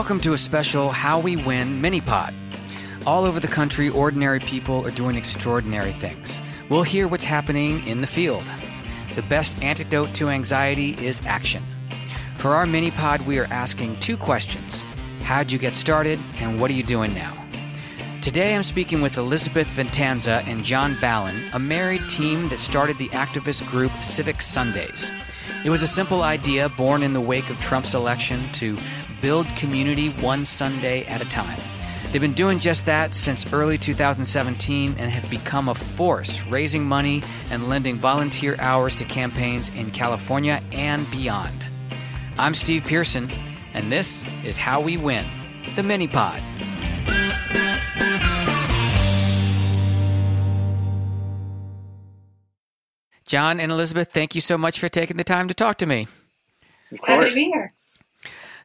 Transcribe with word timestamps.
Welcome 0.00 0.20
to 0.20 0.32
a 0.32 0.38
special 0.38 0.88
How 0.88 1.20
We 1.20 1.36
Win 1.36 1.78
mini 1.78 2.00
pod. 2.00 2.32
All 3.06 3.26
over 3.26 3.38
the 3.38 3.46
country, 3.46 3.90
ordinary 3.90 4.40
people 4.40 4.82
are 4.86 4.90
doing 4.90 5.14
extraordinary 5.14 5.92
things. 5.92 6.40
We'll 6.70 6.84
hear 6.84 7.06
what's 7.06 7.24
happening 7.24 7.86
in 7.86 8.00
the 8.00 8.06
field. 8.06 8.42
The 9.14 9.20
best 9.20 9.62
antidote 9.62 10.14
to 10.14 10.30
anxiety 10.30 10.92
is 11.06 11.20
action. 11.26 11.62
For 12.38 12.54
our 12.54 12.64
mini 12.64 12.90
pod, 12.92 13.20
we 13.26 13.38
are 13.40 13.44
asking 13.50 14.00
two 14.00 14.16
questions 14.16 14.82
How'd 15.24 15.52
you 15.52 15.58
get 15.58 15.74
started, 15.74 16.18
and 16.36 16.58
what 16.58 16.70
are 16.70 16.74
you 16.74 16.82
doing 16.82 17.12
now? 17.12 17.36
Today 18.22 18.54
I'm 18.54 18.62
speaking 18.62 19.02
with 19.02 19.18
Elizabeth 19.18 19.68
Vintanza 19.68 20.42
and 20.46 20.64
John 20.64 20.96
Ballin, 21.02 21.36
a 21.52 21.58
married 21.58 22.08
team 22.08 22.48
that 22.48 22.58
started 22.58 22.96
the 22.96 23.10
activist 23.10 23.68
group 23.68 23.92
Civic 24.02 24.40
Sundays. 24.40 25.10
It 25.62 25.68
was 25.68 25.82
a 25.82 25.88
simple 25.88 26.22
idea 26.22 26.70
born 26.70 27.02
in 27.02 27.12
the 27.12 27.20
wake 27.20 27.50
of 27.50 27.60
Trump's 27.60 27.92
election 27.92 28.40
to 28.54 28.78
build 29.20 29.46
community 29.56 30.10
one 30.20 30.44
Sunday 30.44 31.04
at 31.06 31.22
a 31.22 31.28
time. 31.28 31.58
They've 32.10 32.20
been 32.20 32.32
doing 32.32 32.58
just 32.58 32.86
that 32.86 33.14
since 33.14 33.52
early 33.52 33.78
2017 33.78 34.96
and 34.98 35.10
have 35.10 35.30
become 35.30 35.68
a 35.68 35.74
force, 35.74 36.44
raising 36.46 36.84
money 36.84 37.22
and 37.50 37.68
lending 37.68 37.96
volunteer 37.96 38.56
hours 38.58 38.96
to 38.96 39.04
campaigns 39.04 39.68
in 39.70 39.92
California 39.92 40.60
and 40.72 41.08
beyond. 41.10 41.64
I'm 42.36 42.54
Steve 42.54 42.84
Pearson, 42.84 43.30
and 43.74 43.92
this 43.92 44.24
is 44.44 44.56
How 44.56 44.80
We 44.80 44.96
Win, 44.96 45.24
the 45.76 45.84
mini 45.84 46.08
pod. 46.08 46.42
John 53.28 53.60
and 53.60 53.70
Elizabeth, 53.70 54.10
thank 54.12 54.34
you 54.34 54.40
so 54.40 54.58
much 54.58 54.80
for 54.80 54.88
taking 54.88 55.16
the 55.16 55.22
time 55.22 55.46
to 55.46 55.54
talk 55.54 55.78
to 55.78 55.86
me. 55.86 56.08
Happy 57.04 57.28
to 57.28 57.34
be 57.36 57.44
here. 57.44 57.72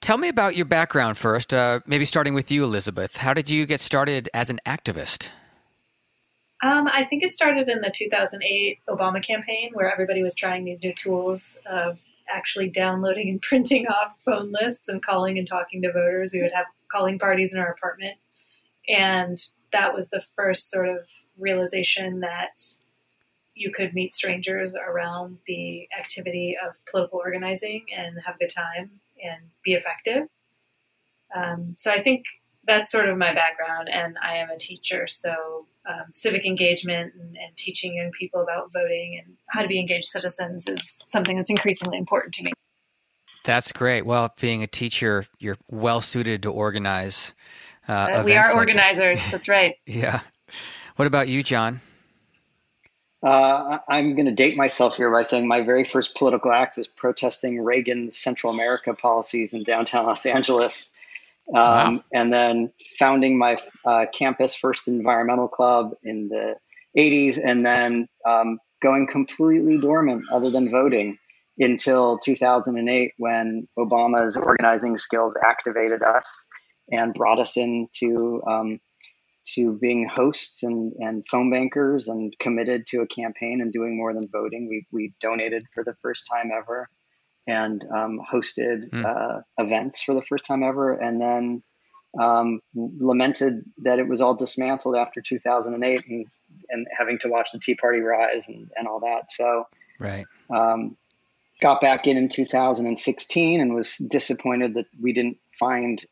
Tell 0.01 0.17
me 0.17 0.27
about 0.27 0.55
your 0.55 0.65
background 0.65 1.17
first, 1.17 1.53
uh, 1.53 1.79
maybe 1.85 2.05
starting 2.05 2.33
with 2.33 2.51
you, 2.51 2.63
Elizabeth. 2.63 3.17
How 3.17 3.33
did 3.33 3.49
you 3.49 3.65
get 3.65 3.79
started 3.79 4.29
as 4.33 4.49
an 4.49 4.59
activist? 4.65 5.29
Um, 6.63 6.87
I 6.87 7.03
think 7.03 7.23
it 7.23 7.33
started 7.33 7.69
in 7.69 7.81
the 7.81 7.91
2008 7.93 8.79
Obama 8.89 9.23
campaign 9.23 9.71
where 9.73 9.91
everybody 9.91 10.23
was 10.23 10.35
trying 10.35 10.65
these 10.65 10.81
new 10.81 10.93
tools 10.93 11.57
of 11.69 11.99
actually 12.33 12.69
downloading 12.69 13.29
and 13.29 13.41
printing 13.49 13.87
off 13.87 14.15
phone 14.23 14.51
lists 14.51 14.87
and 14.87 15.03
calling 15.03 15.37
and 15.37 15.47
talking 15.47 15.81
to 15.81 15.91
voters. 15.91 16.33
We 16.33 16.41
would 16.41 16.53
have 16.53 16.65
calling 16.91 17.19
parties 17.19 17.53
in 17.53 17.59
our 17.59 17.71
apartment. 17.71 18.17
And 18.87 19.43
that 19.71 19.93
was 19.93 20.07
the 20.09 20.23
first 20.35 20.69
sort 20.69 20.87
of 20.87 21.07
realization 21.37 22.21
that 22.21 22.63
you 23.55 23.71
could 23.71 23.93
meet 23.93 24.13
strangers 24.13 24.75
around 24.75 25.37
the 25.47 25.87
activity 25.97 26.55
of 26.65 26.75
political 26.89 27.19
organizing 27.19 27.85
and 27.95 28.17
have 28.25 28.35
a 28.35 28.39
good 28.39 28.53
time 28.55 28.91
and 29.25 29.49
be 29.63 29.73
effective. 29.73 30.27
Um, 31.35 31.75
so 31.77 31.91
I 31.91 32.01
think 32.01 32.23
that's 32.67 32.91
sort 32.91 33.09
of 33.09 33.17
my 33.17 33.33
background, 33.33 33.89
and 33.91 34.17
I 34.23 34.37
am 34.37 34.49
a 34.49 34.57
teacher, 34.57 35.07
so 35.07 35.67
um, 35.87 36.05
civic 36.13 36.45
engagement 36.45 37.13
and, 37.13 37.35
and, 37.35 37.55
teaching 37.55 37.95
young 37.95 38.11
people 38.19 38.41
about 38.41 38.73
voting 38.73 39.21
and 39.23 39.35
how 39.49 39.61
to 39.61 39.67
be 39.67 39.79
engaged 39.79 40.07
citizens 40.07 40.67
is 40.67 41.03
something 41.07 41.37
that's 41.37 41.51
increasingly 41.51 41.97
important 41.99 42.33
to 42.35 42.43
me. 42.43 42.51
That's 43.43 43.71
great. 43.71 44.03
Well, 44.03 44.33
being 44.41 44.63
a 44.63 44.67
teacher, 44.67 45.25
you're 45.37 45.57
well 45.69 46.01
suited 46.01 46.41
to 46.43 46.51
organize. 46.51 47.35
Uh, 47.87 47.91
uh, 47.91 48.23
we 48.25 48.35
are 48.35 48.43
like 48.43 48.55
organizers. 48.55 49.21
That. 49.25 49.31
that's 49.31 49.47
right. 49.47 49.75
yeah. 49.85 50.21
What 50.95 51.05
about 51.05 51.27
you, 51.27 51.43
John? 51.43 51.81
Uh, 53.25 53.79
I'm 53.89 54.13
going 54.13 54.27
to 54.27 54.31
date 54.31 54.55
myself 54.55 54.97
here 54.97 55.11
by 55.11 55.23
saying 55.23 55.47
my 55.47 55.61
very 55.61 55.83
first 55.83 56.13
political 56.13 56.51
act 56.51 56.77
was 56.77 56.87
protesting 56.87 57.59
Reagan's 57.59 58.15
Central 58.15 58.53
America 58.53 58.93
policies 58.93 59.55
in 59.55 59.63
downtown 59.63 60.05
Los 60.05 60.27
Angeles. 60.27 60.93
Um, 61.49 61.55
wow. 61.55 62.03
And 62.13 62.31
then 62.31 62.71
founding 62.99 63.37
my 63.37 63.57
uh, 63.83 64.05
campus 64.13 64.55
first 64.55 64.87
environmental 64.87 65.47
club 65.47 65.95
in 66.03 66.29
the 66.29 66.55
80s, 66.95 67.39
and 67.43 67.65
then 67.65 68.07
um, 68.27 68.59
going 68.83 69.07
completely 69.07 69.79
dormant 69.79 70.25
other 70.31 70.51
than 70.51 70.69
voting 70.69 71.17
until 71.57 72.19
2008 72.19 73.13
when 73.17 73.67
Obama's 73.77 74.37
organizing 74.37 74.97
skills 74.97 75.35
activated 75.43 76.03
us 76.03 76.45
and 76.91 77.13
brought 77.15 77.39
us 77.39 77.57
into 77.57 78.43
um, 78.47 78.79
to 79.45 79.73
being 79.73 80.07
hosts 80.07 80.63
and, 80.63 80.93
and 80.99 81.25
phone 81.29 81.51
bankers 81.51 82.07
and 82.07 82.37
committed 82.39 82.87
to 82.87 83.01
a 83.01 83.07
campaign 83.07 83.61
and 83.61 83.71
doing 83.71 83.95
more 83.95 84.13
than 84.13 84.27
voting. 84.27 84.67
We, 84.67 84.87
we 84.91 85.13
donated 85.21 85.65
for 85.73 85.83
the 85.83 85.95
first 86.01 86.27
time 86.31 86.51
ever 86.55 86.89
and 87.47 87.83
um, 87.95 88.19
hosted 88.19 88.89
mm. 88.89 89.05
uh, 89.05 89.41
events 89.57 90.01
for 90.01 90.15
the 90.15 90.23
first 90.23 90.45
time 90.45 90.63
ever. 90.63 90.93
And 90.93 91.21
then 91.21 91.63
um, 92.19 92.61
lamented 92.73 93.63
that 93.83 93.99
it 93.99 94.07
was 94.07 94.21
all 94.21 94.33
dismantled 94.33 94.95
after 94.95 95.21
2008 95.21 96.07
and, 96.07 96.25
and 96.69 96.87
having 96.97 97.19
to 97.19 97.27
watch 97.27 97.49
the 97.53 97.59
Tea 97.59 97.75
Party 97.75 97.99
rise 97.99 98.47
and, 98.47 98.69
and 98.75 98.87
all 98.87 99.01
that. 99.01 99.29
So, 99.29 99.67
right. 99.99 100.25
Um, 100.49 100.97
got 101.61 101.81
back 101.81 102.07
in 102.07 102.17
in 102.17 102.29
2016 102.29 103.61
and 103.61 103.73
was 103.73 103.97
disappointed 103.97 104.73
that 104.75 104.87
we 104.99 105.13
didn't 105.13 105.37
find 105.59 106.03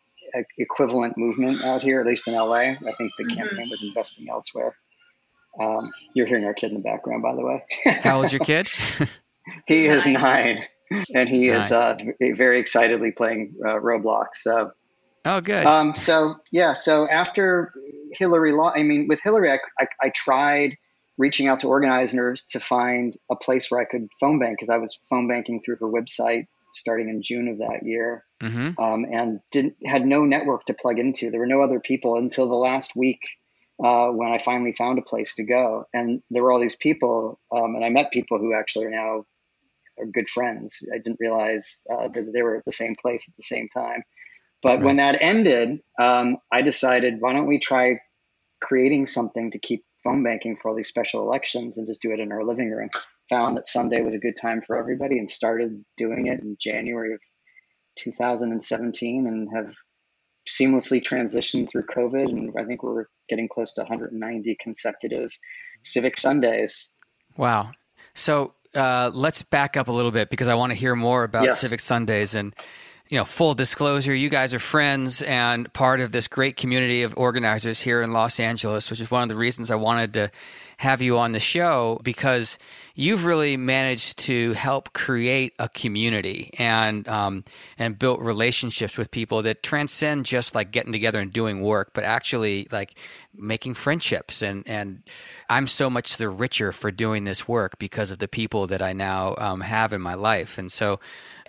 equivalent 0.57 1.17
movement 1.17 1.63
out 1.63 1.81
here, 1.81 1.99
at 1.99 2.07
least 2.07 2.27
in 2.27 2.33
LA. 2.33 2.55
I 2.55 2.75
think 2.97 3.11
the 3.17 3.23
mm-hmm. 3.23 3.37
campaign 3.37 3.69
was 3.69 3.83
investing 3.83 4.27
elsewhere. 4.29 4.75
Um, 5.59 5.91
you're 6.15 6.25
hearing 6.25 6.45
our 6.45 6.53
kid 6.53 6.71
in 6.71 6.77
the 6.77 6.83
background, 6.83 7.21
by 7.21 7.35
the 7.35 7.41
way. 7.41 7.63
How 8.03 8.17
old's 8.17 8.31
your 8.31 8.39
kid? 8.39 8.69
he 9.67 9.85
is 9.85 10.05
nine, 10.05 10.63
and 11.13 11.29
he 11.29 11.47
nine. 11.49 11.59
is 11.61 11.71
uh, 11.71 11.97
very 12.35 12.59
excitedly 12.59 13.11
playing 13.11 13.53
uh, 13.63 13.75
Roblox. 13.75 14.27
So, 14.35 14.71
oh, 15.25 15.41
good. 15.41 15.65
Um, 15.65 15.93
so 15.93 16.35
yeah, 16.51 16.73
so 16.73 17.07
after 17.07 17.71
Hillary, 18.13 18.51
law, 18.51 18.71
I 18.75 18.81
mean, 18.81 19.07
with 19.07 19.21
Hillary, 19.21 19.51
I, 19.51 19.59
I, 19.79 19.87
I 20.01 20.09
tried 20.09 20.77
reaching 21.17 21.47
out 21.47 21.59
to 21.59 21.67
organizers 21.67 22.43
to 22.49 22.59
find 22.59 23.15
a 23.29 23.35
place 23.35 23.69
where 23.69 23.79
I 23.79 23.85
could 23.85 24.07
phone 24.19 24.39
bank 24.39 24.57
because 24.57 24.69
I 24.69 24.77
was 24.77 24.97
phone 25.09 25.27
banking 25.27 25.61
through 25.61 25.77
her 25.77 25.87
website 25.87 26.47
starting 26.73 27.09
in 27.09 27.21
June 27.21 27.47
of 27.47 27.59
that 27.59 27.85
year, 27.85 28.25
mm-hmm. 28.41 28.81
um, 28.81 29.05
and 29.11 29.39
didn't 29.51 29.75
had 29.85 30.05
no 30.05 30.25
network 30.25 30.65
to 30.65 30.73
plug 30.73 30.99
into. 30.99 31.31
There 31.31 31.39
were 31.39 31.47
no 31.47 31.61
other 31.61 31.79
people 31.79 32.17
until 32.17 32.47
the 32.47 32.55
last 32.55 32.95
week 32.95 33.19
uh, 33.83 34.07
when 34.09 34.31
I 34.31 34.37
finally 34.37 34.73
found 34.73 34.99
a 34.99 35.03
place 35.03 35.35
to 35.35 35.43
go, 35.43 35.85
and 35.93 36.21
there 36.29 36.43
were 36.43 36.51
all 36.51 36.61
these 36.61 36.75
people, 36.75 37.39
um, 37.51 37.75
and 37.75 37.83
I 37.83 37.89
met 37.89 38.11
people 38.11 38.39
who 38.39 38.53
actually 38.53 38.85
are 38.85 38.91
now 38.91 39.25
are 39.99 40.05
good 40.05 40.29
friends. 40.29 40.79
I 40.93 40.97
didn't 40.97 41.19
realize 41.19 41.83
uh, 41.91 42.07
that 42.07 42.31
they 42.33 42.41
were 42.41 42.55
at 42.55 42.65
the 42.65 42.71
same 42.71 42.95
place 42.95 43.27
at 43.27 43.35
the 43.35 43.43
same 43.43 43.69
time. 43.69 44.03
But 44.61 44.77
right. 44.77 44.85
when 44.85 44.97
that 44.97 45.17
ended, 45.21 45.81
um, 45.99 46.37
I 46.51 46.61
decided, 46.61 47.19
why 47.19 47.33
don't 47.33 47.47
we 47.47 47.59
try 47.59 47.99
creating 48.61 49.07
something 49.07 49.51
to 49.51 49.59
keep 49.59 49.83
phone 50.03 50.23
banking 50.23 50.55
for 50.55 50.69
all 50.69 50.75
these 50.75 50.87
special 50.87 51.21
elections 51.21 51.77
and 51.77 51.85
just 51.85 52.01
do 52.01 52.11
it 52.11 52.19
in 52.19 52.31
our 52.31 52.43
living 52.43 52.71
room? 52.71 52.89
Found 53.29 53.57
that 53.57 53.67
Sunday 53.67 54.01
was 54.01 54.13
a 54.13 54.19
good 54.19 54.35
time 54.39 54.61
for 54.61 54.77
everybody 54.77 55.17
and 55.17 55.29
started 55.29 55.83
doing 55.97 56.27
it 56.27 56.41
in 56.41 56.57
January 56.59 57.13
of 57.13 57.19
2017 57.97 59.27
and 59.27 59.49
have 59.53 59.73
seamlessly 60.47 61.01
transitioned 61.01 61.69
through 61.69 61.85
COVID. 61.95 62.29
And 62.29 62.53
I 62.57 62.65
think 62.65 62.83
we're 62.83 63.05
getting 63.29 63.47
close 63.47 63.73
to 63.73 63.81
190 63.81 64.57
consecutive 64.59 65.31
Civic 65.83 66.19
Sundays. 66.19 66.89
Wow. 67.37 67.71
So 68.13 68.53
uh, 68.75 69.11
let's 69.13 69.41
back 69.41 69.77
up 69.77 69.87
a 69.87 69.91
little 69.91 70.11
bit 70.11 70.29
because 70.29 70.47
I 70.47 70.55
want 70.55 70.71
to 70.71 70.77
hear 70.77 70.95
more 70.95 71.23
about 71.23 71.45
yes. 71.45 71.61
Civic 71.61 71.79
Sundays 71.79 72.35
and 72.35 72.53
you 73.09 73.17
know, 73.17 73.25
full 73.25 73.53
disclosure, 73.53 74.15
you 74.15 74.29
guys 74.29 74.53
are 74.53 74.59
friends 74.59 75.21
and 75.21 75.71
part 75.73 75.99
of 75.99 76.11
this 76.11 76.27
great 76.27 76.57
community 76.57 77.03
of 77.03 77.15
organizers 77.17 77.81
here 77.81 78.01
in 78.01 78.11
Los 78.11 78.39
Angeles, 78.39 78.89
which 78.89 79.01
is 79.01 79.11
one 79.11 79.21
of 79.21 79.29
the 79.29 79.35
reasons 79.35 79.69
I 79.69 79.75
wanted 79.75 80.13
to 80.15 80.31
have 80.77 81.01
you 81.01 81.17
on 81.17 81.33
the 81.33 81.39
show 81.39 81.99
because 82.03 82.57
you've 82.95 83.25
really 83.25 83.57
managed 83.57 84.19
to 84.19 84.53
help 84.53 84.93
create 84.93 85.53
a 85.57 85.67
community 85.67 86.53
and 86.59 87.07
um, 87.07 87.43
and 87.77 87.97
built 87.97 88.19
relationships 88.19 88.97
with 88.97 89.09
people 89.09 89.41
that 89.41 89.63
transcend 89.63 90.25
just 90.25 90.53
like 90.53 90.71
getting 90.71 90.91
together 90.91 91.19
and 91.19 91.33
doing 91.33 91.61
work, 91.61 91.91
but 91.93 92.03
actually 92.03 92.67
like 92.71 92.95
making 93.35 93.73
friendships. 93.73 94.41
And 94.41 94.63
and 94.67 95.01
I'm 95.49 95.67
so 95.67 95.89
much 95.89 96.17
the 96.17 96.29
richer 96.29 96.71
for 96.71 96.91
doing 96.91 97.23
this 97.23 97.47
work 97.47 97.79
because 97.79 98.11
of 98.11 98.19
the 98.19 98.27
people 98.27 98.67
that 98.67 98.81
I 98.81 98.93
now 98.93 99.35
um, 99.37 99.61
have 99.61 99.91
in 99.93 100.01
my 100.01 100.13
life. 100.13 100.57
And 100.57 100.71
so 100.71 100.99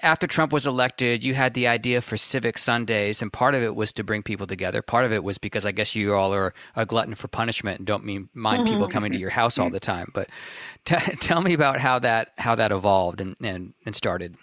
after 0.02 0.26
Trump 0.26 0.52
was 0.52 0.66
elected, 0.66 1.24
you 1.24 1.34
had 1.34 1.54
the 1.54 1.66
idea 1.66 2.00
for 2.02 2.16
Civic 2.16 2.58
Sundays, 2.58 3.22
and 3.22 3.32
part 3.32 3.54
of 3.54 3.62
it 3.62 3.74
was 3.74 3.92
to 3.94 4.04
bring 4.04 4.22
people 4.22 4.46
together. 4.46 4.82
Part 4.82 5.04
of 5.04 5.12
it 5.12 5.24
was 5.24 5.38
because 5.38 5.64
I 5.64 5.72
guess 5.72 5.94
you 5.94 6.14
all 6.14 6.34
are 6.34 6.52
a 6.76 6.84
glutton 6.84 7.14
for 7.14 7.28
punishment 7.28 7.78
and 7.78 7.86
don't 7.86 8.04
mean 8.04 8.28
mind 8.34 8.66
people 8.66 8.88
coming 8.88 9.12
to 9.12 9.18
your 9.18 9.30
house 9.30 9.58
all 9.58 9.70
the 9.70 9.80
time. 9.80 10.10
But 10.12 10.28
t- 10.84 10.96
tell 11.34 11.42
me 11.42 11.52
about 11.52 11.80
how 11.80 11.98
that 11.98 12.32
how 12.38 12.54
that 12.54 12.70
evolved 12.70 13.20
and, 13.20 13.34
and, 13.42 13.74
and 13.84 13.96
started. 13.96 14.36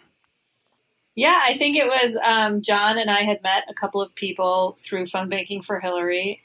Yeah, 1.15 1.39
I 1.41 1.57
think 1.57 1.77
it 1.77 1.87
was 1.87 2.17
um, 2.23 2.61
John 2.61 2.97
and 2.97 3.09
I 3.09 3.21
had 3.21 3.41
met 3.43 3.63
a 3.69 3.73
couple 3.73 4.01
of 4.01 4.13
people 4.13 4.77
through 4.83 5.05
phone 5.05 5.29
banking 5.29 5.61
for 5.61 5.79
Hillary 5.79 6.41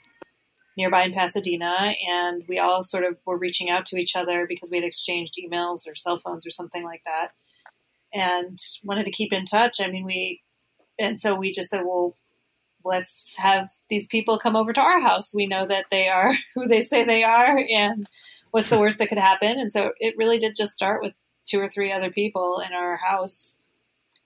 nearby 0.77 1.05
in 1.05 1.13
Pasadena, 1.13 1.95
and 2.09 2.45
we 2.49 2.59
all 2.59 2.85
sort 2.85 3.03
of 3.05 3.17
were 3.27 3.39
reaching 3.39 3.71
out 3.71 3.87
to 3.87 3.97
each 3.97 4.15
other 4.15 4.47
because 4.49 4.71
we 4.71 4.77
had 4.77 4.87
exchanged 4.87 5.35
emails 5.37 5.89
or 5.89 5.97
cell 5.97 6.19
phones 6.19 6.47
or 6.47 6.51
something 6.51 6.85
like 6.85 7.03
that 7.07 7.33
and 8.13 8.59
wanted 8.85 9.05
to 9.05 9.11
keep 9.11 9.33
in 9.33 9.47
touch. 9.47 9.81
I 9.81 9.89
mean, 9.89 10.05
we, 10.05 10.43
and 10.99 11.19
so 11.19 11.35
we 11.35 11.51
just 11.51 11.71
said, 11.71 11.83
well, 11.85 12.17
let's 12.85 13.35
have 13.39 13.69
these 13.91 14.07
people 14.07 14.39
come 14.39 14.55
over 14.55 14.73
to 14.73 14.81
our 14.81 15.01
house. 15.01 15.35
We 15.35 15.47
know 15.47 15.67
that 15.67 15.87
they 15.91 16.07
are 16.09 16.33
who 16.55 16.69
they 16.69 16.83
say 16.83 17.05
they 17.05 17.25
are, 17.25 17.59
and 17.59 18.07
what's 18.57 18.71
the 18.71 18.79
worst 18.81 18.97
that 18.99 19.09
could 19.09 19.19
happen? 19.19 19.61
And 19.61 19.71
so 19.71 19.93
it 19.99 20.17
really 20.17 20.39
did 20.39 20.55
just 20.57 20.73
start 20.73 21.03
with 21.03 21.13
two 21.47 21.61
or 21.61 21.69
three 21.69 21.93
other 21.93 22.11
people 22.11 22.63
in 22.67 22.73
our 22.73 22.97
house 22.97 23.59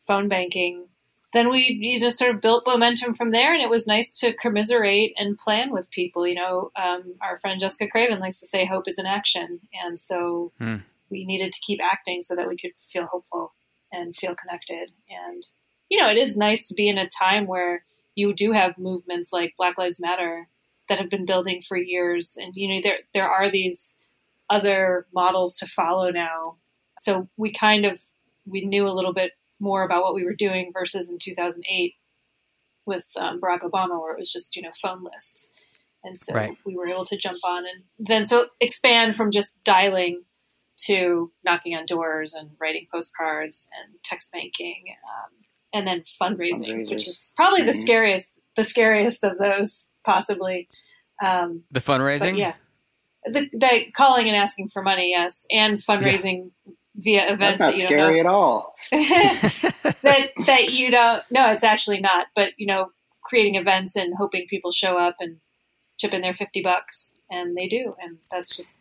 phone 0.06 0.29
banking. 0.29 0.87
Then 1.32 1.50
we 1.50 1.79
you 1.81 1.99
just 1.99 2.19
sort 2.19 2.35
of 2.35 2.41
built 2.41 2.65
momentum 2.67 3.15
from 3.15 3.32
there, 3.32 3.53
and 3.53 3.62
it 3.62 3.69
was 3.69 3.87
nice 3.87 4.12
to 4.21 4.32
commiserate 4.32 5.15
and 5.17 5.38
plan 5.38 5.73
with 5.73 5.91
people. 5.91 6.27
You 6.27 6.35
know, 6.37 6.71
um, 6.77 7.15
our 7.21 7.38
friend 7.38 7.61
Jessica 7.61 7.88
Craven 7.88 8.19
likes 8.19 8.41
to 8.41 8.47
say, 8.47 8.65
"Hope 8.65 8.88
is 8.88 8.99
an 8.99 9.06
action," 9.06 9.61
and 9.85 10.00
so 10.00 10.53
hmm. 10.59 10.77
we 11.09 11.25
needed 11.25 11.53
to 11.53 11.61
keep 11.61 11.79
acting 11.81 12.21
so 12.21 12.35
that 12.35 12.49
we 12.49 12.56
could 12.56 12.73
feel 12.93 13.06
hopeful 13.06 13.55
and 13.93 14.17
feel 14.17 14.35
connected. 14.35 14.91
And 15.09 15.47
you 15.88 16.00
know, 16.00 16.11
it 16.11 16.19
is 16.19 16.37
nice 16.37 16.67
to 16.67 16.75
be 16.75 16.88
in 16.88 16.99
a 16.99 17.06
time 17.06 17.47
where 17.47 17.85
you 18.17 18.35
do 18.35 18.50
have 18.50 18.77
movements 18.77 19.32
like 19.32 19.55
Black 19.56 19.79
Lives 19.79 20.00
Matter 20.00 20.49
that 20.88 20.99
have 20.99 21.11
been 21.11 21.27
building 21.27 21.62
for 21.62 21.77
years, 21.77 22.37
and 22.37 22.55
you 22.56 22.75
know, 22.75 22.81
there 22.82 22.99
there 23.15 23.31
are 23.31 23.49
these 23.49 23.94
other 24.50 25.06
models 25.14 25.56
to 25.56 25.67
follow 25.67 26.11
now. 26.11 26.56
So 26.99 27.29
we 27.37 27.52
kind 27.52 27.87
of 27.87 28.00
we 28.44 28.64
knew 28.64 28.87
a 28.87 28.93
little 28.93 29.14
bit 29.14 29.32
more 29.61 29.85
about 29.85 30.02
what 30.02 30.14
we 30.14 30.25
were 30.25 30.35
doing 30.35 30.73
versus 30.73 31.08
in 31.08 31.19
2008 31.19 31.94
with 32.87 33.06
um, 33.17 33.41
Barack 33.41 33.61
Obama, 33.61 34.00
where 34.00 34.12
it 34.12 34.19
was 34.19 34.31
just 34.31 34.56
you 34.56 34.62
know 34.62 34.70
phone 34.81 35.05
lists, 35.05 35.49
and 36.02 36.19
so 36.19 36.35
right. 36.35 36.56
we 36.67 36.76
were 36.76 36.88
able 36.88 37.05
to 37.06 37.17
jump 37.17 37.38
on 37.44 37.64
and 37.67 37.85
then 37.99 38.26
so 38.26 38.47
expand 38.61 39.17
from 39.17 39.31
just 39.31 39.55
dialing 39.64 40.25
to 40.87 41.31
knocking 41.44 41.75
on 41.75 41.85
doors 41.85 42.32
and 42.32 42.50
writing 42.58 42.87
postcards 42.93 43.69
and 43.79 43.94
text 44.03 44.32
banking, 44.32 44.85
um, 45.05 45.31
and 45.73 45.87
then 45.87 46.03
fundraising, 46.20 46.88
which 46.91 47.06
is 47.06 47.32
probably 47.37 47.61
mm-hmm. 47.61 47.69
the 47.69 47.75
scariest 47.75 48.32
the 48.56 48.64
scariest 48.64 49.25
of 49.25 49.38
those 49.38 49.87
possibly. 50.05 50.69
Um, 51.23 51.64
the 51.70 51.81
fundraising, 51.81 52.38
yeah, 52.38 52.55
the, 53.25 53.49
the, 53.52 53.87
calling 53.94 54.26
and 54.28 54.37
asking 54.37 54.69
for 54.70 54.82
money, 54.82 55.11
yes, 55.11 55.46
and 55.50 55.78
fundraising 55.78 56.50
yeah 56.67 56.72
via 56.96 57.32
events 57.32 57.56
That's 57.56 57.58
not 57.58 57.75
that 57.75 57.76
you 57.78 57.87
scary 57.87 58.14
don't 58.14 58.14
know. 58.14 58.20
at 58.20 58.26
all. 58.26 58.76
that 60.02 60.31
that 60.46 60.72
you 60.72 60.90
don't. 60.90 61.22
No, 61.31 61.50
it's 61.50 61.64
actually 61.64 62.00
not. 62.00 62.26
But 62.34 62.52
you 62.56 62.67
know, 62.67 62.90
creating 63.22 63.55
events 63.56 63.96
and 63.96 64.14
hoping 64.17 64.46
people 64.49 64.70
show 64.70 64.99
up 64.99 65.17
and 65.20 65.38
chip 65.99 66.12
in 66.12 66.22
their 66.22 66.34
fifty 66.34 66.62
bucks, 66.62 67.14
and 67.31 67.56
they 67.56 67.67
do, 67.67 67.94
and 68.02 68.19
that's 68.31 68.56
just 68.56 68.76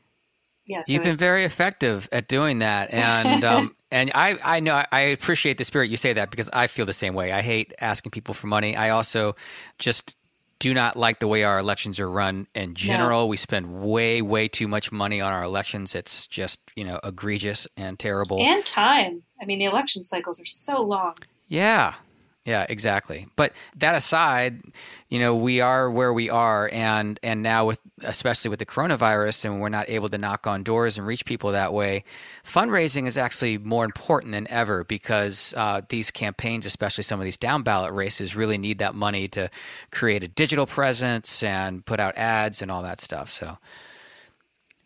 yeah. 0.65 0.81
So 0.83 0.94
You've 0.94 1.03
been 1.03 1.15
very 1.15 1.44
effective 1.45 2.09
at 2.12 2.27
doing 2.27 2.59
that, 2.59 2.94
and 2.94 3.44
um, 3.44 3.75
and 3.91 4.12
I 4.13 4.38
I 4.44 4.59
know 4.59 4.83
I 4.91 5.00
appreciate 5.00 5.57
the 5.57 5.63
spirit 5.63 5.89
you 5.89 5.97
say 5.97 6.13
that 6.13 6.31
because 6.31 6.50
I 6.51 6.68
feel 6.68 6.86
the 6.86 6.94
same 6.94 7.13
way. 7.13 7.31
I 7.31 7.41
hate 7.41 7.74
asking 7.80 8.12
people 8.12 8.33
for 8.33 8.47
money. 8.47 8.75
I 8.75 8.89
also 8.89 9.36
just 9.77 10.15
do 10.60 10.74
not 10.74 10.98
like 10.98 11.20
the 11.20 11.28
way 11.28 11.44
our 11.44 11.58
elections 11.58 12.00
are 12.00 12.10
run 12.10 12.48
in 12.54 12.76
general. 12.76 13.22
No. 13.22 13.28
We 13.28 13.38
spend 13.38 13.82
way, 13.82 14.22
way 14.22 14.48
too 14.48 14.68
much 14.68 14.92
money 14.92 15.22
on 15.22 15.32
our 15.32 15.44
elections. 15.44 15.96
It's 15.96 16.28
just, 16.28 16.60
you 16.76 16.84
know, 16.84 17.00
egregious 17.04 17.68
and 17.78 17.98
terrible. 17.98 18.40
And 18.42 18.66
time. 18.66 19.24
I 19.42 19.46
mean, 19.46 19.60
the 19.60 19.66
election 19.66 20.04
cycles 20.04 20.42
are 20.42 20.46
so 20.46 20.82
long. 20.82 21.16
Yeah. 21.48 21.96
Yeah, 22.45 22.65
exactly. 22.68 23.27
But 23.36 23.53
that 23.75 23.95
aside, 23.95 24.62
you 25.09 25.19
know, 25.19 25.36
we 25.36 25.59
are 25.59 25.91
where 25.91 26.13
we 26.13 26.30
are, 26.30 26.69
and 26.71 27.19
and 27.21 27.44
now 27.44 27.65
with 27.65 27.80
especially 28.01 28.50
with 28.50 28.59
the 28.59 28.65
coronavirus, 28.65 29.45
and 29.45 29.62
we're 29.62 29.69
not 29.69 29.89
able 29.89 30.07
to 30.09 30.18
knock 30.18 30.47
on 30.47 30.63
doors 30.63 30.97
and 30.97 31.06
reach 31.06 31.25
people 31.25 31.51
that 31.51 31.74
way. 31.74 32.06
Fundraising 32.45 33.06
is 33.07 33.18
actually 33.18 33.57
more 33.57 33.83
important 33.83 34.31
than 34.31 34.47
ever 34.50 34.86
because 34.86 35.53
uh, 35.57 35.81
these 35.89 36.12
campaigns, 36.12 36.65
especially 36.65 37.03
some 37.03 37.19
of 37.19 37.25
these 37.25 37.38
down 37.38 37.62
ballot 37.62 37.94
races, 37.94 38.36
really 38.36 38.57
need 38.57 38.80
that 38.80 38.95
money 38.95 39.27
to 39.27 39.50
create 39.91 40.24
a 40.24 40.27
digital 40.27 40.65
presence 40.65 41.44
and 41.44 41.86
put 41.86 42.00
out 42.00 42.18
ads 42.18 42.62
and 42.62 42.71
all 42.71 42.81
that 42.81 43.01
stuff. 43.01 43.30
So, 43.30 43.57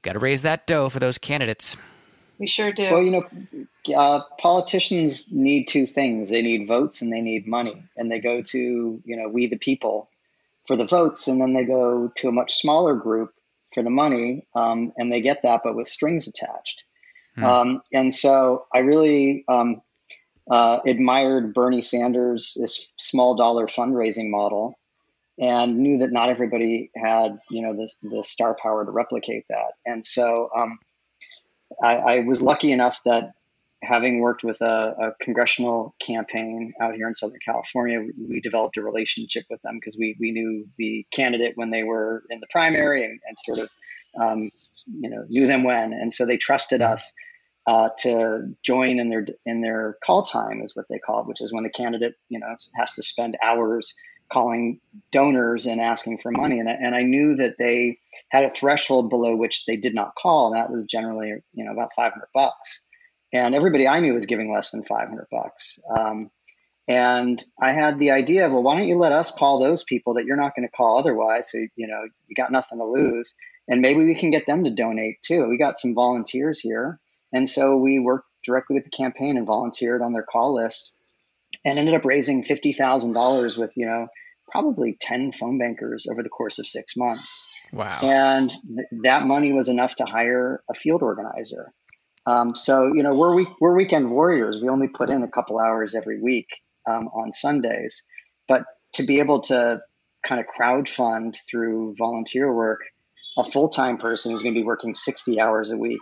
got 0.01 0.13
to 0.13 0.19
raise 0.19 0.41
that 0.41 0.65
dough 0.65 0.89
for 0.89 1.00
those 1.00 1.19
candidates. 1.19 1.77
We 2.39 2.47
sure 2.47 2.73
do. 2.73 2.91
Well, 2.91 3.03
you 3.03 3.11
know, 3.11 3.23
uh, 3.89 4.21
politicians 4.39 5.27
need 5.31 5.68
two 5.68 5.85
things: 5.85 6.30
they 6.30 6.41
need 6.41 6.68
votes 6.68 7.01
and 7.01 7.12
they 7.12 7.21
need 7.21 7.47
money. 7.47 7.83
And 7.97 8.12
they 8.12 8.19
go 8.19 8.41
to 8.41 9.01
you 9.03 9.18
know 9.18 9.27
we 9.27 9.47
the 9.47 9.57
people 9.57 10.09
for 10.68 10.75
the 10.75 10.85
votes, 10.85 11.27
and 11.27 11.41
then 11.41 11.53
they 11.53 11.63
go 11.63 12.12
to 12.15 12.27
a 12.27 12.31
much 12.31 12.56
smaller 12.56 12.95
group 12.95 13.33
for 13.74 13.83
the 13.83 13.89
money, 13.89 14.45
um, 14.56 14.94
and 14.97 15.12
they 15.12 15.21
get 15.21 15.41
that, 15.44 15.62
but 15.63 15.75
with 15.75 15.89
strings 15.89 16.27
attached. 16.27 16.83
Hmm. 17.35 17.44
Um, 17.44 17.81
and 17.91 18.13
so 18.13 18.68
I 18.74 18.80
really 18.80 19.44
um, 19.47 19.81
uh, 20.50 20.79
admired 20.86 21.53
Bernie 21.53 21.81
Sanders' 21.81 22.56
this 22.59 22.88
small 22.97 23.36
dollar 23.36 23.68
fundraising 23.68 24.29
model, 24.29 24.79
and 25.39 25.79
knew 25.79 25.97
that 25.97 26.12
not 26.12 26.29
everybody 26.29 26.91
had 26.95 27.39
you 27.50 27.62
know 27.62 27.75
the 27.75 27.89
the 28.03 28.24
star 28.24 28.56
power 28.62 28.86
to 28.86 28.91
replicate 28.91 29.45
that. 29.50 29.74
And 29.86 30.06
so 30.06 30.50
um, 30.56 30.79
I, 31.81 31.95
I 31.95 32.19
was 32.19 32.41
lucky 32.41 32.71
enough 32.71 33.00
that 33.06 33.33
having 33.83 34.19
worked 34.19 34.44
with 34.44 34.62
a, 34.62 34.95
a, 35.00 35.24
congressional 35.24 35.94
campaign 36.00 36.74
out 36.81 36.95
here 36.95 37.07
in 37.07 37.15
Southern 37.15 37.39
California, 37.44 38.00
we, 38.00 38.12
we 38.27 38.41
developed 38.41 38.77
a 38.77 38.81
relationship 38.81 39.45
with 39.50 39.62
them 39.62 39.80
because 39.80 39.97
we, 39.97 40.15
we 40.19 40.31
knew 40.31 40.68
the 40.77 41.06
candidate 41.12 41.53
when 41.56 41.69
they 41.69 41.83
were 41.83 42.24
in 42.30 42.39
the 42.39 42.47
primary 42.50 43.03
and, 43.03 43.19
and 43.27 43.38
sort 43.45 43.59
of, 43.59 43.69
um, 44.19 44.50
you 44.88 45.09
know, 45.09 45.25
knew 45.27 45.47
them 45.47 45.63
when. 45.63 45.94
And 45.94 46.13
so 46.13 46.25
they 46.25 46.38
trusted 46.38 46.81
mm-hmm. 46.81 46.94
us 46.94 47.13
uh, 47.65 47.89
to 48.00 48.53
join 48.62 49.00
in 49.00 49.09
their 49.09 49.25
in 49.45 49.62
their 49.62 49.97
call 50.03 50.24
time 50.24 50.62
is 50.62 50.75
what 50.75 50.86
they 50.89 51.00
call 51.00 51.21
it, 51.21 51.27
which 51.27 51.41
is 51.41 51.53
when 51.53 51.63
the 51.63 51.69
candidate, 51.69 52.15
you 52.29 52.39
know, 52.39 52.56
has 52.75 52.94
to 52.94 53.03
spend 53.03 53.38
hours 53.41 53.94
calling 54.31 54.79
donors 55.12 55.65
and 55.65 55.79
asking 55.79 56.18
for 56.18 56.31
money. 56.31 56.59
And, 56.59 56.68
and 56.68 56.95
I 56.95 57.03
knew 57.03 57.36
that 57.36 57.57
they 57.57 58.00
had 58.29 58.44
a 58.44 58.50
threshold 58.50 59.09
below 59.09 59.36
which 59.36 59.65
they 59.65 59.77
did 59.77 59.95
not 59.95 60.15
call, 60.15 60.47
and 60.47 60.56
that 60.56 60.71
was 60.71 60.83
generally, 60.86 61.36
you 61.53 61.63
know, 61.63 61.71
about 61.71 61.91
500 61.95 62.27
bucks. 62.33 62.81
And 63.33 63.56
everybody 63.56 63.88
I 63.88 64.00
knew 64.00 64.13
was 64.13 64.27
giving 64.27 64.53
less 64.53 64.69
than 64.71 64.83
500 64.83 65.27
bucks. 65.31 65.80
Um, 65.89 66.30
and 66.88 67.44
I 67.59 67.71
had 67.71 67.97
the 67.97 68.12
idea 68.12 68.45
of, 68.45 68.51
well, 68.51 68.62
why 68.62 68.77
don't 68.77 68.88
you 68.88 68.97
let 68.97 69.12
us 69.12 69.31
call 69.31 69.59
those 69.59 69.83
people 69.83 70.13
that 70.13 70.25
you're 70.25 70.38
not 70.38 70.56
going 70.56 70.68
to 70.68 70.71
call 70.71 71.00
otherwise? 71.00 71.51
So, 71.51 71.57
you 71.75 71.88
know, 71.88 72.03
you 72.27 72.35
got 72.35 72.51
nothing 72.51 72.77
to 72.77 72.85
lose. 72.85 73.33
And 73.68 73.81
maybe 73.81 74.06
we 74.06 74.15
can 74.15 74.31
get 74.31 74.45
them 74.45 74.63
to 74.65 74.69
donate 74.69 75.22
too. 75.22 75.48
We 75.48 75.58
got 75.58 75.79
some 75.79 75.96
volunteers 75.96 76.60
here. 76.60 77.00
And 77.31 77.50
so 77.50 77.77
we 77.77 78.00
worked 78.00 78.27
directly 78.46 78.75
with 78.75 78.84
the 78.84 78.91
campaign 78.91 79.38
and 79.38 79.48
volunteered 79.48 80.01
on 80.01 80.13
their 80.13 80.24
call 80.24 80.53
lists 80.53 80.93
and 81.65 81.79
ended 81.79 81.96
up 81.96 82.05
raising 82.05 82.43
$50,000 82.43 83.58
with, 83.58 83.74
you 83.77 83.86
know, 83.86 84.08
probably 84.51 84.98
10 85.00 85.31
phone 85.31 85.58
bankers 85.58 86.05
over 86.12 86.22
the 86.22 86.29
course 86.29 86.60
of 86.60 86.67
six 86.67 86.96
months. 86.98 87.50
Wow. 87.72 88.00
And 88.03 88.50
th- 88.50 88.88
that 89.03 89.25
money 89.25 89.53
was 89.53 89.69
enough 89.69 89.96
to 89.96 90.05
hire 90.05 90.62
a 90.69 90.74
field 90.74 91.01
organizer. 91.01 91.72
Um, 92.25 92.56
so, 92.56 92.94
you 92.94 93.03
know, 93.03 93.13
we're, 93.13 93.46
we're 93.60 93.75
weekend 93.75 94.12
warriors. 94.12 94.58
We 94.62 94.70
only 94.70 94.88
put 94.88 95.10
in 95.10 95.24
a 95.24 95.27
couple 95.27 95.60
hours 95.60 95.96
every 95.96 96.22
week 96.22 96.48
um, 96.89 97.08
on 97.10 97.34
Sundays. 97.34 98.03
But 98.48 98.63
to 98.94 99.03
be 99.03 99.20
able 99.20 99.42
to 99.42 99.82
kind 100.25 100.39
of 100.39 100.48
crowd 100.48 100.88
fund 100.88 101.38
through 101.50 101.96
volunteer 101.98 102.53
work, 102.53 102.80
a 103.38 103.44
full 103.44 103.70
time 103.70 103.98
person 103.98 104.34
is 104.34 104.42
going 104.42 104.53
to 104.53 104.60
be 104.60 104.65
working 104.65 104.96
60 104.96 105.39
hours 105.39 105.72
a 105.72 105.77
week, 105.77 106.00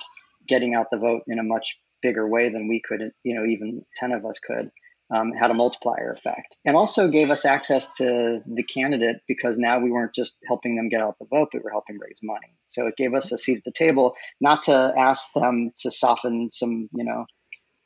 getting 0.47 0.75
out 0.75 0.87
the 0.91 0.97
vote 0.97 1.23
in 1.27 1.39
a 1.39 1.43
much 1.43 1.75
bigger 2.01 2.27
way 2.27 2.49
than 2.49 2.67
we 2.67 2.81
could, 2.87 3.11
you 3.23 3.35
know, 3.35 3.45
even 3.45 3.83
10 3.97 4.11
of 4.11 4.25
us 4.25 4.39
could 4.39 4.71
um, 5.13 5.31
had 5.33 5.51
a 5.51 5.53
multiplier 5.53 6.11
effect 6.11 6.55
and 6.65 6.75
also 6.75 7.07
gave 7.07 7.29
us 7.29 7.45
access 7.45 7.87
to 7.97 8.41
the 8.45 8.63
candidate 8.63 9.17
because 9.27 9.57
now 9.57 9.79
we 9.79 9.91
weren't 9.91 10.15
just 10.15 10.35
helping 10.47 10.75
them 10.75 10.89
get 10.89 11.01
out 11.01 11.17
the 11.19 11.25
vote, 11.25 11.49
but 11.51 11.59
we 11.59 11.63
were 11.63 11.71
helping 11.71 11.97
raise 11.99 12.19
money. 12.23 12.55
So 12.67 12.87
it 12.87 12.95
gave 12.97 13.13
us 13.13 13.31
a 13.31 13.37
seat 13.37 13.57
at 13.57 13.63
the 13.65 13.71
table, 13.71 14.15
not 14.39 14.63
to 14.63 14.93
ask 14.97 15.33
them 15.33 15.71
to 15.79 15.91
soften 15.91 16.49
some, 16.53 16.89
you 16.93 17.03
know, 17.03 17.25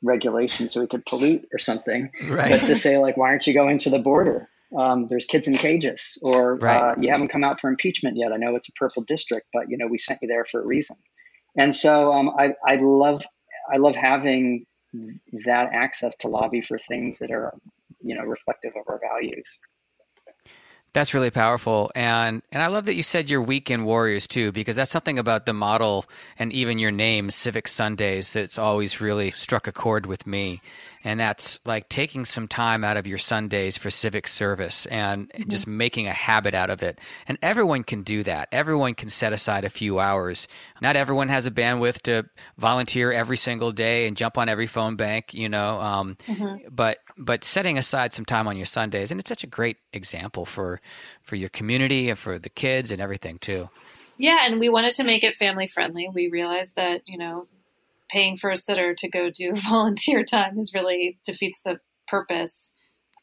regulation 0.02 0.68
so 0.68 0.80
we 0.80 0.86
could 0.86 1.04
pollute 1.06 1.46
or 1.52 1.58
something, 1.58 2.10
right. 2.28 2.50
but 2.50 2.66
to 2.66 2.76
say 2.76 2.98
like, 2.98 3.16
why 3.16 3.28
aren't 3.28 3.46
you 3.46 3.54
going 3.54 3.78
to 3.78 3.90
the 3.90 3.98
border? 3.98 4.48
Um, 4.76 5.06
there's 5.08 5.26
kids 5.26 5.46
in 5.46 5.56
cages, 5.56 6.18
or 6.22 6.56
right. 6.56 6.92
uh, 6.92 6.94
you 7.00 7.08
haven't 7.08 7.28
come 7.28 7.44
out 7.44 7.60
for 7.60 7.70
impeachment 7.70 8.16
yet. 8.16 8.32
I 8.32 8.36
know 8.36 8.56
it's 8.56 8.68
a 8.68 8.72
purple 8.72 9.04
district, 9.04 9.46
but 9.52 9.66
you 9.68 9.78
know 9.78 9.86
we 9.86 9.96
sent 9.96 10.18
you 10.22 10.28
there 10.28 10.44
for 10.50 10.60
a 10.60 10.66
reason. 10.66 10.96
And 11.56 11.72
so 11.72 12.12
um, 12.12 12.30
I, 12.36 12.54
I 12.66 12.76
love 12.76 13.24
I 13.72 13.76
love 13.76 13.94
having 13.94 14.66
that 15.44 15.70
access 15.72 16.16
to 16.16 16.28
lobby 16.28 16.60
for 16.60 16.78
things 16.78 17.18
that 17.18 17.30
are 17.30 17.54
you 18.00 18.14
know 18.14 18.22
reflective 18.22 18.72
of 18.76 18.82
our 18.88 19.00
values. 19.00 19.58
That's 20.92 21.12
really 21.12 21.30
powerful. 21.30 21.90
And 21.94 22.42
and 22.50 22.62
i 22.62 22.68
love 22.68 22.86
that 22.86 22.94
you 22.94 23.02
said 23.02 23.28
you're 23.28 23.42
weekend 23.42 23.84
warriors 23.84 24.26
too 24.26 24.50
because 24.52 24.76
that's 24.76 24.90
something 24.90 25.18
about 25.18 25.44
the 25.44 25.52
model 25.52 26.06
and 26.38 26.52
even 26.52 26.78
your 26.78 26.90
name 26.90 27.30
civic 27.30 27.68
sundays 27.68 28.32
that's 28.32 28.58
always 28.58 29.00
really 29.00 29.30
struck 29.30 29.66
a 29.66 29.72
chord 29.72 30.06
with 30.06 30.26
me 30.26 30.62
and 31.06 31.20
that's 31.20 31.60
like 31.64 31.88
taking 31.88 32.24
some 32.24 32.48
time 32.48 32.82
out 32.82 32.96
of 32.96 33.06
your 33.06 33.16
Sundays 33.16 33.78
for 33.78 33.90
civic 33.90 34.26
service 34.26 34.86
and 34.86 35.28
mm-hmm. 35.30 35.48
just 35.48 35.64
making 35.64 36.08
a 36.08 36.12
habit 36.12 36.52
out 36.52 36.68
of 36.68 36.82
it. 36.82 36.98
And 37.28 37.38
everyone 37.42 37.84
can 37.84 38.02
do 38.02 38.24
that. 38.24 38.48
Everyone 38.50 38.94
can 38.94 39.08
set 39.08 39.32
aside 39.32 39.64
a 39.64 39.68
few 39.68 40.00
hours. 40.00 40.48
Not 40.82 40.96
everyone 40.96 41.28
has 41.28 41.46
a 41.46 41.52
bandwidth 41.52 42.02
to 42.02 42.28
volunteer 42.58 43.12
every 43.12 43.36
single 43.36 43.70
day 43.70 44.08
and 44.08 44.16
jump 44.16 44.36
on 44.36 44.48
every 44.48 44.66
phone 44.66 44.96
bank, 44.96 45.32
you 45.32 45.48
know. 45.48 45.80
Um, 45.80 46.16
mm-hmm. 46.26 46.66
But 46.72 46.98
but 47.16 47.44
setting 47.44 47.78
aside 47.78 48.12
some 48.12 48.24
time 48.24 48.48
on 48.48 48.56
your 48.56 48.66
Sundays, 48.66 49.12
and 49.12 49.20
it's 49.20 49.28
such 49.28 49.44
a 49.44 49.46
great 49.48 49.76
example 49.92 50.44
for 50.44 50.80
for 51.22 51.36
your 51.36 51.50
community 51.50 52.10
and 52.10 52.18
for 52.18 52.36
the 52.40 52.50
kids 52.50 52.90
and 52.90 53.00
everything 53.00 53.38
too. 53.38 53.70
Yeah, 54.18 54.38
and 54.42 54.58
we 54.58 54.68
wanted 54.68 54.94
to 54.94 55.04
make 55.04 55.22
it 55.22 55.36
family 55.36 55.68
friendly. 55.68 56.08
We 56.12 56.26
realized 56.26 56.74
that 56.74 57.02
you 57.06 57.16
know 57.16 57.46
paying 58.10 58.36
for 58.36 58.50
a 58.50 58.56
sitter 58.56 58.94
to 58.94 59.08
go 59.08 59.30
do 59.30 59.54
volunteer 59.68 60.24
time 60.24 60.58
is 60.58 60.74
really 60.74 61.18
defeats 61.24 61.60
the 61.64 61.80
purpose. 62.06 62.70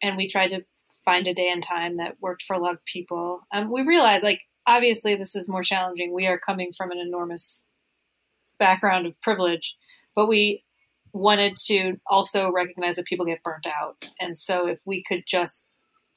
And 0.02 0.18
we 0.18 0.28
tried 0.28 0.50
to 0.50 0.66
find 1.06 1.28
a 1.28 1.34
day 1.34 1.50
and 1.50 1.64
time 1.64 1.96
that 1.96 2.18
worked 2.22 2.44
for 2.44 2.54
a 2.56 2.60
lot 2.60 2.74
of 2.74 2.86
people. 2.86 3.42
Um, 3.54 3.72
we 3.72 3.84
realized, 3.84 4.24
like, 4.24 4.42
obviously, 4.68 5.16
this 5.16 5.36
is 5.36 5.48
more 5.48 5.64
challenging. 5.64 6.14
We 6.14 6.28
are 6.28 6.40
coming 6.40 6.72
from 6.76 6.92
an 6.92 6.98
enormous 6.98 7.62
background 8.60 9.06
of 9.06 9.20
privilege, 9.22 9.76
but 10.16 10.28
we 10.28 10.64
wanted 11.12 11.58
to 11.68 11.98
also 12.08 12.52
recognize 12.52 12.96
that 12.96 13.06
people 13.06 13.26
get 13.26 13.44
burnt 13.44 13.68
out. 13.68 14.10
And 14.20 14.38
so, 14.38 14.68
if 14.68 14.80
we 14.86 15.04
could 15.04 15.24
just 15.28 15.66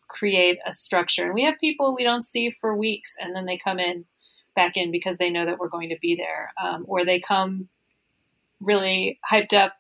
create 0.09 0.59
a 0.67 0.73
structure, 0.73 1.25
and 1.25 1.35
we 1.35 1.45
have 1.45 1.59
people 1.61 1.95
we 1.95 2.05
don't 2.05 2.25
see 2.25 2.51
for 2.51 2.77
weeks, 2.77 3.15
and 3.21 3.35
then 3.35 3.45
they 3.45 3.59
come 3.59 3.79
in 3.79 4.05
back 4.55 4.77
in 4.77 4.91
because 4.91 5.19
they 5.19 5.31
know 5.31 5.45
that 5.45 5.59
we're 5.59 5.69
going 5.69 5.91
to 5.91 5.99
be 6.01 6.15
there, 6.15 6.53
um, 6.63 6.85
or 6.89 7.05
they 7.05 7.21
come 7.21 7.69
really 8.61 9.19
hyped 9.31 9.53
up 9.53 9.75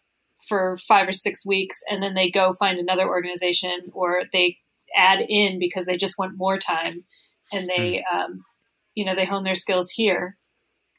for 0.49 0.78
five 0.87 1.09
or 1.09 1.12
six 1.12 1.45
weeks 1.45 1.80
and 1.90 2.02
then 2.02 2.14
they 2.14 2.30
go 2.30 2.52
find 2.52 2.78
another 2.78 3.06
organization 3.09 3.90
or 3.92 4.23
they 4.33 4.59
add 4.97 5.21
in 5.28 5.59
because 5.59 5.87
they 5.87 5.97
just 5.97 6.18
want 6.18 6.37
more 6.37 6.59
time 6.59 7.04
and 7.52 7.68
they 7.68 8.02
mm. 8.12 8.16
um, 8.16 8.45
you 8.95 9.04
know 9.04 9.14
they 9.14 9.26
hone 9.26 9.45
their 9.45 9.54
skills 9.54 9.90
here. 9.90 10.37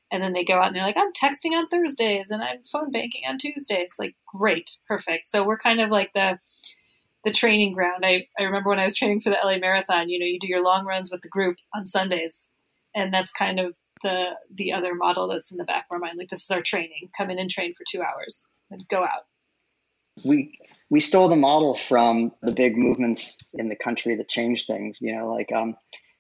And 0.10 0.24
then 0.24 0.32
they 0.32 0.46
go 0.46 0.54
out 0.54 0.68
and 0.68 0.76
they're 0.76 0.84
like 0.84 0.96
i'm 0.98 1.12
texting 1.12 1.52
on 1.52 1.68
thursdays 1.68 2.28
and 2.30 2.42
i'm 2.42 2.64
phone 2.72 2.92
banking 2.92 3.24
on 3.28 3.38
tuesdays. 3.38 3.92
Like 4.00 4.16
great 4.34 4.78
perfect. 4.88 5.28
So 5.28 5.44
we're 5.44 5.58
kind 5.58 5.82
of 5.82 5.90
like 5.90 6.12
the 6.14 6.40
the 7.24 7.32
training 7.32 7.74
ground. 7.74 8.06
I, 8.06 8.28
I 8.40 8.44
remember 8.44 8.70
when 8.70 8.80
i 8.80 8.84
was 8.84 8.96
training 8.96 9.22
for 9.22 9.30
the 9.30 9.38
la 9.44 9.58
marathon 9.58 10.10
you 10.10 10.20
know 10.20 10.26
you 10.26 10.40
do 10.40 10.48
your 10.48 10.64
long 10.64 10.86
runs 10.86 11.12
with 11.12 11.22
the 11.22 11.30
group 11.30 11.58
on 11.76 11.88
sundays 11.88 12.50
and 12.96 13.14
that's 13.14 13.32
kind 13.32 13.60
of 13.60 13.76
the 14.04 14.32
the 14.54 14.74
other 14.74 14.94
model 14.96 15.28
that's 15.28 15.52
in 15.52 15.58
the 15.58 15.64
back 15.64 15.86
of 15.90 15.96
our 15.96 16.00
mind. 16.00 16.18
Like 16.18 16.30
this 16.30 16.44
is 16.44 16.52
our 16.52 16.62
training. 16.62 17.10
Come 17.18 17.30
in 17.30 17.40
and 17.40 17.50
train 17.50 17.74
for 17.74 17.84
two 17.90 18.02
hours, 18.02 18.46
and 18.70 18.88
go 18.90 19.04
out. 19.04 19.26
We 20.26 20.58
we 20.90 21.00
stole 21.00 21.30
the 21.30 21.36
model 21.36 21.76
from 21.76 22.32
the 22.42 22.52
big 22.52 22.78
movements 22.78 23.38
in 23.54 23.70
the 23.70 23.76
country 23.76 24.16
that 24.16 24.30
changed 24.30 24.68
things. 24.68 25.00
You 25.02 25.16
know, 25.16 25.32
like 25.32 25.52
um, 25.52 25.76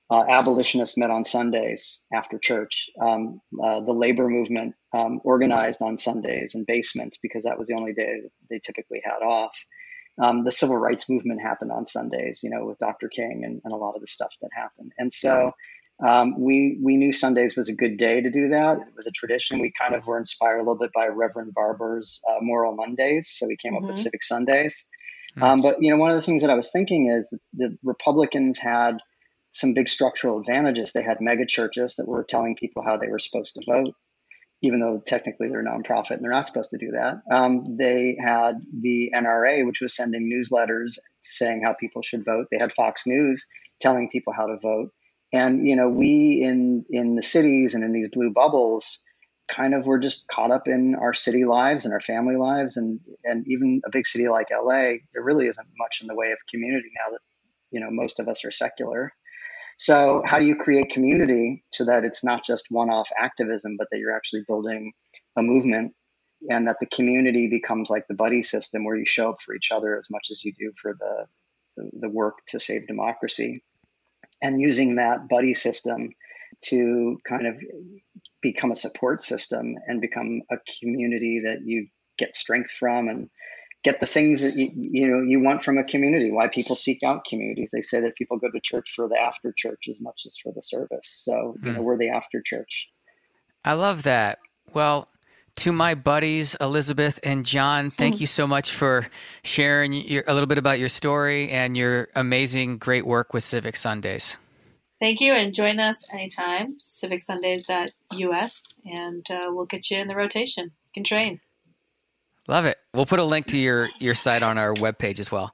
uh, 0.09 0.23
abolitionists 0.29 0.97
met 0.97 1.09
on 1.09 1.25
Sundays 1.25 2.01
after 2.13 2.37
church. 2.37 2.89
Um, 3.01 3.41
uh, 3.61 3.81
the 3.81 3.93
labor 3.93 4.29
movement 4.29 4.75
um, 4.93 5.19
organized 5.23 5.81
on 5.81 5.97
Sundays 5.97 6.55
in 6.55 6.63
basements 6.65 7.17
because 7.21 7.43
that 7.43 7.57
was 7.57 7.67
the 7.67 7.75
only 7.79 7.93
day 7.93 8.21
they 8.49 8.59
typically 8.59 9.01
had 9.03 9.25
off. 9.25 9.53
Um, 10.19 10.43
the 10.43 10.51
civil 10.51 10.77
rights 10.77 11.09
movement 11.09 11.41
happened 11.41 11.71
on 11.71 11.85
Sundays, 11.85 12.41
you 12.41 12.49
know, 12.49 12.65
with 12.65 12.79
Dr. 12.79 13.07
King 13.07 13.43
and, 13.43 13.61
and 13.63 13.71
a 13.71 13.75
lot 13.75 13.95
of 13.95 14.01
the 14.01 14.07
stuff 14.07 14.33
that 14.41 14.49
happened. 14.55 14.91
And 14.97 15.13
so 15.13 15.51
um, 16.05 16.39
we 16.39 16.77
we 16.81 16.95
knew 16.95 17.11
Sundays 17.11 17.55
was 17.55 17.69
a 17.69 17.73
good 17.73 17.97
day 17.97 18.21
to 18.21 18.29
do 18.29 18.49
that. 18.49 18.77
It 18.77 18.95
was 18.95 19.07
a 19.07 19.11
tradition. 19.11 19.59
We 19.59 19.73
kind 19.79 19.95
of 19.95 20.05
were 20.05 20.19
inspired 20.19 20.57
a 20.57 20.61
little 20.61 20.77
bit 20.77 20.91
by 20.93 21.07
Reverend 21.07 21.53
Barber's 21.55 22.21
uh, 22.29 22.37
Moral 22.41 22.75
Mondays, 22.75 23.33
so 23.35 23.47
we 23.47 23.57
came 23.57 23.73
mm-hmm. 23.73 23.83
up 23.83 23.89
with 23.89 23.97
mm-hmm. 23.97 24.03
Civic 24.03 24.23
Sundays. 24.23 24.85
Mm-hmm. 25.31 25.43
Um, 25.43 25.61
but 25.61 25.81
you 25.81 25.89
know, 25.89 25.97
one 25.97 26.11
of 26.11 26.15
the 26.15 26.21
things 26.21 26.43
that 26.43 26.51
I 26.51 26.55
was 26.55 26.71
thinking 26.71 27.09
is 27.09 27.33
the 27.53 27.75
Republicans 27.83 28.59
had 28.59 28.97
some 29.53 29.73
big 29.73 29.89
structural 29.89 30.39
advantages. 30.39 30.93
They 30.93 31.01
had 31.01 31.17
mega 31.19 31.47
churches 31.47 31.95
that 31.95 32.07
were 32.07 32.23
telling 32.23 32.55
people 32.55 32.83
how 32.83 32.97
they 32.97 33.07
were 33.07 33.17
supposed 33.17 33.55
to 33.55 33.63
vote, 33.65 33.95
even 34.61 34.79
though 34.79 35.01
technically 35.03 35.49
they're 35.49 35.61
a 35.61 35.65
nonprofit 35.65 36.11
and 36.11 36.23
they're 36.23 36.29
not 36.29 36.45
supposed 36.45 36.69
to 36.71 36.77
do 36.77 36.91
that. 36.91 37.21
Um, 37.35 37.63
they 37.75 38.17
had 38.23 38.61
the 38.81 39.11
NRA, 39.15 39.65
which 39.65 39.81
was 39.81 39.95
sending 39.95 40.31
newsletters 40.31 40.99
saying 41.23 41.63
how 41.63 41.73
people 41.73 42.03
should 42.03 42.23
vote. 42.23 42.45
They 42.51 42.59
had 42.59 42.71
Fox 42.73 43.07
News 43.07 43.47
telling 43.81 44.09
people 44.09 44.31
how 44.31 44.45
to 44.45 44.57
vote 44.61 44.91
and 45.33 45.67
you 45.67 45.75
know 45.75 45.89
we 45.89 46.41
in 46.43 46.85
in 46.89 47.15
the 47.15 47.23
cities 47.23 47.73
and 47.73 47.83
in 47.83 47.91
these 47.91 48.09
blue 48.09 48.31
bubbles 48.31 48.99
kind 49.47 49.73
of 49.73 49.85
were 49.85 49.99
just 49.99 50.27
caught 50.27 50.51
up 50.51 50.67
in 50.67 50.95
our 50.95 51.13
city 51.13 51.45
lives 51.45 51.85
and 51.85 51.93
our 51.93 52.01
family 52.01 52.35
lives. 52.35 52.77
And 52.77 52.99
and 53.23 53.45
even 53.47 53.81
a 53.85 53.89
big 53.91 54.05
city 54.05 54.27
like 54.27 54.47
LA 54.51 54.97
there 55.13 55.23
really 55.23 55.47
isn't 55.47 55.67
much 55.77 55.99
in 56.01 56.07
the 56.07 56.15
way 56.15 56.31
of 56.31 56.37
community 56.49 56.89
now 56.95 57.11
that 57.11 57.21
you 57.71 57.79
know 57.79 57.89
most 57.89 58.19
of 58.19 58.27
us 58.27 58.43
are 58.45 58.51
secular. 58.51 59.13
So 59.79 60.23
how 60.25 60.39
do 60.39 60.45
you 60.45 60.55
create 60.55 60.89
community 60.89 61.61
so 61.71 61.85
that 61.85 62.03
it's 62.03 62.23
not 62.23 62.43
just 62.43 62.65
one-off 62.69 63.09
activism 63.19 63.75
but 63.77 63.87
that 63.91 63.99
you're 63.99 64.15
actually 64.15 64.43
building 64.47 64.91
a 65.37 65.41
movement 65.41 65.93
and 66.49 66.67
that 66.67 66.77
the 66.79 66.87
community 66.87 67.47
becomes 67.47 67.89
like 67.89 68.07
the 68.07 68.15
buddy 68.15 68.41
system 68.41 68.83
where 68.83 68.95
you 68.95 69.05
show 69.05 69.29
up 69.29 69.41
for 69.43 69.55
each 69.55 69.71
other 69.71 69.97
as 69.97 70.07
much 70.09 70.27
as 70.31 70.43
you 70.43 70.51
do 70.57 70.71
for 70.81 70.95
the 70.99 71.25
the, 71.77 71.89
the 72.01 72.09
work 72.09 72.39
to 72.47 72.59
save 72.59 72.87
democracy 72.87 73.63
and 74.41 74.61
using 74.61 74.95
that 74.95 75.27
buddy 75.29 75.53
system 75.53 76.09
to 76.61 77.17
kind 77.27 77.47
of 77.47 77.55
become 78.41 78.71
a 78.71 78.75
support 78.75 79.23
system 79.23 79.75
and 79.87 80.01
become 80.01 80.41
a 80.51 80.57
community 80.79 81.41
that 81.43 81.59
you 81.63 81.87
get 82.17 82.35
strength 82.35 82.71
from 82.71 83.07
and 83.07 83.29
get 83.83 83.99
the 83.99 84.05
things 84.05 84.41
that 84.41 84.55
you, 84.55 84.71
you 84.73 85.07
know 85.07 85.21
you 85.21 85.39
want 85.39 85.63
from 85.63 85.77
a 85.77 85.83
community 85.83 86.31
why 86.31 86.47
people 86.47 86.75
seek 86.75 87.03
out 87.03 87.25
communities. 87.25 87.69
They 87.71 87.81
say 87.81 88.01
that 88.01 88.15
people 88.15 88.37
go 88.37 88.49
to 88.49 88.59
church 88.61 88.91
for 88.95 89.07
the 89.07 89.19
after 89.19 89.53
church 89.55 89.85
as 89.89 89.99
much 90.01 90.21
as 90.25 90.37
for 90.41 90.51
the 90.53 90.61
service. 90.61 91.21
So 91.23 91.55
you 91.63 91.71
know 91.71 91.79
hmm. 91.79 91.85
we're 91.85 91.97
the 91.97 92.09
after 92.09 92.41
church. 92.43 92.87
I 93.63 93.73
love 93.73 94.03
that. 94.03 94.39
Well 94.73 95.07
to 95.57 95.71
my 95.71 95.95
buddies 95.95 96.55
Elizabeth 96.61 97.19
and 97.23 97.45
John, 97.45 97.89
thank 97.89 98.19
you 98.21 98.27
so 98.27 98.47
much 98.47 98.71
for 98.71 99.07
sharing 99.43 99.93
your, 99.93 100.23
a 100.27 100.33
little 100.33 100.47
bit 100.47 100.57
about 100.57 100.79
your 100.79 100.89
story 100.89 101.49
and 101.49 101.75
your 101.75 102.07
amazing, 102.15 102.77
great 102.77 103.05
work 103.05 103.33
with 103.33 103.43
Civic 103.43 103.75
Sundays. 103.75 104.37
Thank 104.99 105.21
you, 105.21 105.33
and 105.33 105.53
join 105.53 105.79
us 105.79 105.97
anytime, 106.11 106.77
civicsundays.us, 106.79 108.73
and 108.83 109.25
uh, 109.29 109.45
we'll 109.49 109.65
get 109.65 109.91
you 109.91 109.97
in 109.99 110.07
the 110.07 110.15
rotation. 110.15 110.65
You 110.65 110.91
can 110.93 111.03
train. 111.03 111.39
Love 112.47 112.65
it. 112.65 112.77
We'll 112.93 113.05
put 113.05 113.19
a 113.19 113.23
link 113.23 113.45
to 113.47 113.57
your, 113.57 113.89
your 113.99 114.15
site 114.15 114.41
on 114.41 114.57
our 114.57 114.73
webpage 114.73 115.19
as 115.19 115.31
well. 115.31 115.53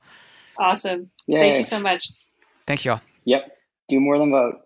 Awesome. 0.58 1.10
Yay. 1.28 1.40
Thank 1.40 1.56
you 1.58 1.64
so 1.64 1.80
much. 1.80 2.08
Thank 2.66 2.86
y'all. 2.86 3.02
Yep. 3.26 3.58
Do 3.90 4.00
more 4.00 4.18
than 4.18 4.32
vote. 4.32 4.63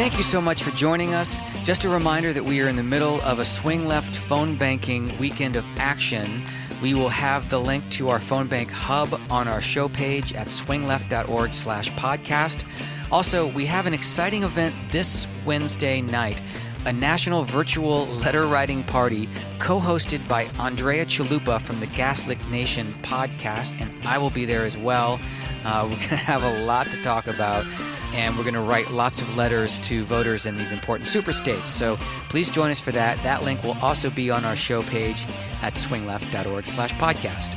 Thank 0.00 0.16
you 0.16 0.22
so 0.22 0.40
much 0.40 0.62
for 0.62 0.70
joining 0.70 1.12
us. 1.12 1.42
Just 1.62 1.84
a 1.84 1.88
reminder 1.90 2.32
that 2.32 2.42
we 2.42 2.62
are 2.62 2.68
in 2.68 2.76
the 2.76 2.82
middle 2.82 3.20
of 3.20 3.38
a 3.38 3.44
swing 3.44 3.84
left 3.84 4.16
phone 4.16 4.56
banking 4.56 5.14
weekend 5.18 5.56
of 5.56 5.64
action. 5.76 6.42
We 6.80 6.94
will 6.94 7.10
have 7.10 7.50
the 7.50 7.60
link 7.60 7.84
to 7.90 8.08
our 8.08 8.18
phone 8.18 8.46
bank 8.46 8.70
hub 8.70 9.20
on 9.28 9.46
our 9.46 9.60
show 9.60 9.90
page 9.90 10.32
at 10.32 10.46
swingleft.org 10.46 11.52
slash 11.52 11.90
podcast. 11.90 12.64
Also, 13.12 13.48
we 13.48 13.66
have 13.66 13.84
an 13.84 13.92
exciting 13.92 14.42
event 14.42 14.74
this 14.90 15.26
Wednesday 15.44 16.00
night, 16.00 16.40
a 16.86 16.92
national 16.94 17.44
virtual 17.44 18.06
letter 18.06 18.44
writing 18.44 18.82
party 18.84 19.28
co-hosted 19.58 20.26
by 20.26 20.44
Andrea 20.58 21.04
Chalupa 21.04 21.60
from 21.60 21.78
the 21.78 21.86
Gaslit 21.88 22.38
Nation 22.50 22.94
podcast, 23.02 23.78
and 23.78 23.92
I 24.08 24.16
will 24.16 24.30
be 24.30 24.46
there 24.46 24.64
as 24.64 24.78
well. 24.78 25.20
Uh, 25.62 25.82
we're 25.82 25.96
going 25.96 26.08
to 26.08 26.16
have 26.16 26.42
a 26.42 26.64
lot 26.64 26.86
to 26.86 27.02
talk 27.02 27.26
about 27.26 27.66
and 28.12 28.36
we're 28.36 28.44
going 28.44 28.54
to 28.54 28.60
write 28.60 28.90
lots 28.90 29.20
of 29.22 29.36
letters 29.36 29.78
to 29.80 30.04
voters 30.04 30.46
in 30.46 30.56
these 30.56 30.72
important 30.72 31.08
super 31.08 31.32
states. 31.32 31.68
So 31.68 31.96
please 32.28 32.48
join 32.48 32.70
us 32.70 32.80
for 32.80 32.92
that. 32.92 33.22
That 33.22 33.42
link 33.42 33.62
will 33.62 33.76
also 33.82 34.10
be 34.10 34.30
on 34.30 34.44
our 34.44 34.56
show 34.56 34.82
page 34.82 35.26
at 35.62 35.74
swingleft.org 35.74 36.66
slash 36.66 36.92
podcast. 36.94 37.54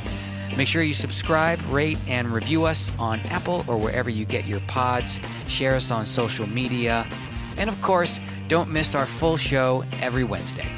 Make 0.56 0.68
sure 0.68 0.82
you 0.82 0.94
subscribe, 0.94 1.60
rate, 1.66 1.98
and 2.06 2.28
review 2.28 2.64
us 2.64 2.90
on 2.98 3.18
Apple 3.30 3.64
or 3.66 3.76
wherever 3.76 4.08
you 4.08 4.24
get 4.24 4.46
your 4.46 4.60
pods. 4.60 5.18
Share 5.48 5.74
us 5.74 5.90
on 5.90 6.06
social 6.06 6.48
media. 6.48 7.06
And 7.56 7.68
of 7.68 7.80
course, 7.82 8.20
don't 8.48 8.70
miss 8.70 8.94
our 8.94 9.06
full 9.06 9.36
show 9.36 9.84
every 10.00 10.24
Wednesday. 10.24 10.68